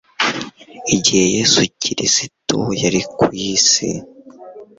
[0.95, 3.89] Igihe Yesu kirisito yari ku isi